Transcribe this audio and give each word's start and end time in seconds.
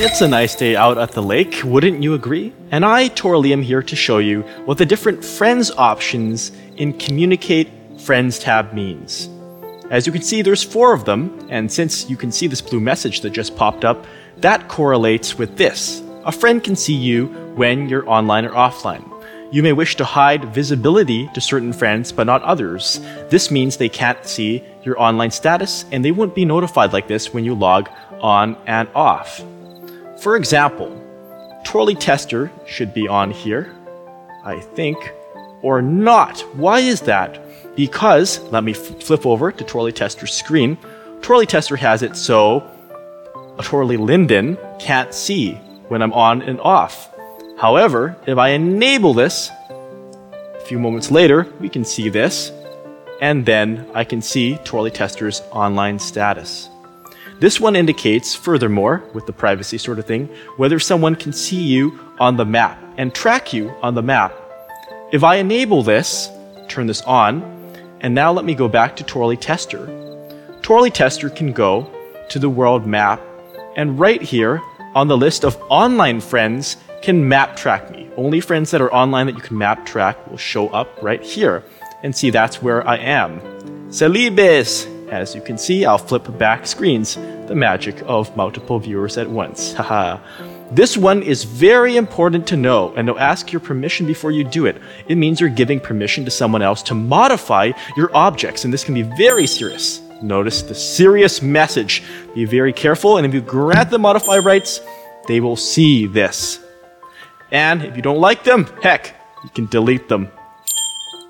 It's 0.00 0.20
a 0.22 0.26
nice 0.26 0.56
day 0.56 0.74
out 0.74 0.96
at 0.96 1.12
the 1.12 1.22
lake, 1.22 1.60
wouldn't 1.62 2.02
you 2.02 2.14
agree? 2.14 2.52
And 2.70 2.84
I, 2.84 3.08
Torley, 3.08 3.52
am 3.52 3.62
here 3.62 3.82
to 3.82 3.94
show 3.94 4.18
you 4.18 4.40
what 4.64 4.78
the 4.78 4.86
different 4.86 5.24
Friends 5.24 5.70
options 5.70 6.50
in 6.76 6.94
Communicate 6.94 7.68
Friends 8.00 8.38
tab 8.38 8.72
means. 8.72 9.28
As 9.90 10.06
you 10.06 10.12
can 10.12 10.22
see, 10.22 10.42
there's 10.42 10.62
four 10.62 10.92
of 10.92 11.04
them, 11.04 11.46
and 11.50 11.70
since 11.70 12.08
you 12.08 12.16
can 12.16 12.32
see 12.32 12.46
this 12.46 12.62
blue 12.62 12.80
message 12.80 13.20
that 13.20 13.30
just 13.30 13.54
popped 13.54 13.84
up, 13.84 14.06
that 14.38 14.66
correlates 14.66 15.36
with 15.36 15.56
this. 15.56 16.02
A 16.24 16.32
friend 16.32 16.64
can 16.64 16.74
see 16.74 16.96
you 16.96 17.26
when 17.54 17.88
you're 17.88 18.08
online 18.08 18.46
or 18.46 18.52
offline. 18.52 19.08
You 19.52 19.62
may 19.62 19.74
wish 19.74 19.96
to 19.96 20.04
hide 20.04 20.54
visibility 20.54 21.28
to 21.34 21.40
certain 21.40 21.74
friends, 21.74 22.10
but 22.10 22.24
not 22.24 22.42
others. 22.42 23.00
This 23.28 23.50
means 23.50 23.76
they 23.76 23.90
can't 23.90 24.24
see 24.24 24.64
your 24.82 24.98
online 24.98 25.30
status, 25.30 25.84
and 25.92 26.02
they 26.02 26.12
won't 26.12 26.34
be 26.34 26.46
notified 26.46 26.94
like 26.94 27.06
this 27.06 27.34
when 27.34 27.44
you 27.44 27.54
log 27.54 27.90
on 28.20 28.56
and 28.66 28.88
off. 28.94 29.44
For 30.22 30.36
example, 30.36 30.96
Torley 31.64 31.96
Tester 31.96 32.52
should 32.64 32.94
be 32.94 33.08
on 33.08 33.32
here, 33.32 33.74
I 34.44 34.60
think, 34.60 34.96
or 35.62 35.82
not. 35.82 36.42
Why 36.54 36.78
is 36.78 37.00
that? 37.00 37.42
Because, 37.74 38.38
let 38.52 38.62
me 38.62 38.72
flip 38.72 39.26
over 39.26 39.50
to 39.50 39.64
Torley 39.64 39.90
Tester's 39.90 40.32
screen. 40.32 40.78
Torley 41.22 41.44
Tester 41.44 41.74
has 41.74 42.04
it 42.04 42.16
so 42.16 42.62
a 43.58 43.64
Torley 43.64 43.96
Linden 43.96 44.56
can't 44.78 45.12
see 45.12 45.54
when 45.88 46.02
I'm 46.02 46.12
on 46.12 46.40
and 46.42 46.60
off. 46.60 47.12
However, 47.58 48.16
if 48.24 48.38
I 48.38 48.50
enable 48.50 49.14
this, 49.14 49.50
a 49.70 50.60
few 50.66 50.78
moments 50.78 51.10
later, 51.10 51.52
we 51.58 51.68
can 51.68 51.84
see 51.84 52.08
this, 52.08 52.52
and 53.20 53.44
then 53.44 53.90
I 53.92 54.04
can 54.04 54.22
see 54.22 54.56
Torley 54.58 54.92
Tester's 54.92 55.42
online 55.50 55.98
status. 55.98 56.68
This 57.42 57.58
one 57.58 57.74
indicates, 57.74 58.36
furthermore, 58.36 59.02
with 59.14 59.26
the 59.26 59.32
privacy 59.32 59.76
sort 59.76 59.98
of 59.98 60.06
thing, 60.06 60.28
whether 60.58 60.78
someone 60.78 61.16
can 61.16 61.32
see 61.32 61.60
you 61.60 61.98
on 62.20 62.36
the 62.36 62.44
map 62.44 62.80
and 62.96 63.12
track 63.12 63.52
you 63.52 63.70
on 63.82 63.96
the 63.96 64.00
map. 64.00 64.32
If 65.10 65.24
I 65.24 65.38
enable 65.38 65.82
this, 65.82 66.30
turn 66.68 66.86
this 66.86 67.00
on, 67.02 67.42
and 68.00 68.14
now 68.14 68.30
let 68.30 68.44
me 68.44 68.54
go 68.54 68.68
back 68.68 68.94
to 68.94 69.02
Torley 69.02 69.36
Tester. 69.36 69.88
Torley 70.62 70.88
Tester 70.88 71.28
can 71.28 71.50
go 71.50 71.90
to 72.28 72.38
the 72.38 72.48
world 72.48 72.86
map, 72.86 73.20
and 73.74 73.98
right 73.98 74.22
here 74.22 74.62
on 74.94 75.08
the 75.08 75.16
list 75.16 75.44
of 75.44 75.60
online 75.68 76.20
friends 76.20 76.76
can 77.02 77.28
map 77.28 77.56
track 77.56 77.90
me. 77.90 78.08
Only 78.16 78.38
friends 78.38 78.70
that 78.70 78.80
are 78.80 78.94
online 78.94 79.26
that 79.26 79.34
you 79.34 79.42
can 79.42 79.58
map 79.58 79.84
track 79.84 80.30
will 80.30 80.36
show 80.38 80.68
up 80.68 81.02
right 81.02 81.20
here. 81.20 81.64
And 82.04 82.14
see, 82.14 82.30
that's 82.30 82.62
where 82.62 82.86
I 82.86 82.98
am. 82.98 83.40
Celebes! 83.90 84.91
As 85.12 85.34
you 85.34 85.42
can 85.42 85.58
see, 85.58 85.84
I'll 85.84 85.98
flip 85.98 86.26
back 86.38 86.66
screens. 86.66 87.16
The 87.46 87.54
magic 87.54 88.02
of 88.06 88.34
multiple 88.34 88.78
viewers 88.78 89.18
at 89.18 89.28
once. 89.28 89.74
Haha. 89.78 90.18
This 90.70 90.96
one 90.96 91.22
is 91.22 91.44
very 91.44 91.98
important 91.98 92.46
to 92.46 92.56
know, 92.56 92.94
and 92.96 93.06
to 93.08 93.18
ask 93.18 93.52
your 93.52 93.60
permission 93.60 94.06
before 94.06 94.30
you 94.30 94.42
do 94.42 94.64
it. 94.64 94.80
It 95.08 95.16
means 95.16 95.38
you're 95.38 95.50
giving 95.50 95.80
permission 95.80 96.24
to 96.24 96.30
someone 96.30 96.62
else 96.62 96.82
to 96.84 96.94
modify 96.94 97.72
your 97.94 98.10
objects, 98.16 98.64
and 98.64 98.72
this 98.72 98.84
can 98.84 98.94
be 98.94 99.02
very 99.02 99.46
serious. 99.46 100.00
Notice 100.22 100.62
the 100.62 100.74
serious 100.74 101.42
message. 101.42 102.02
Be 102.34 102.46
very 102.46 102.72
careful, 102.72 103.18
and 103.18 103.26
if 103.26 103.34
you 103.34 103.42
grant 103.42 103.90
the 103.90 103.98
modify 103.98 104.38
rights, 104.38 104.80
they 105.28 105.40
will 105.40 105.56
see 105.56 106.06
this. 106.06 106.58
And 107.50 107.84
if 107.84 107.96
you 107.96 108.02
don't 108.02 108.20
like 108.20 108.44
them, 108.44 108.64
heck, 108.82 109.14
you 109.44 109.50
can 109.50 109.66
delete 109.66 110.08
them. 110.08 110.32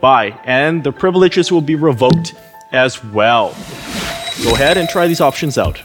Bye. 0.00 0.40
And 0.44 0.82
the 0.82 0.92
privileges 0.92 1.52
will 1.52 1.60
be 1.60 1.74
revoked 1.74 2.34
as 2.76 3.02
well. 3.02 3.48
Go 4.44 4.54
ahead 4.54 4.76
and 4.76 4.88
try 4.88 5.06
these 5.06 5.20
options 5.20 5.56
out. 5.58 5.82